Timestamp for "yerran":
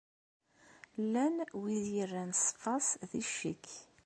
1.95-2.31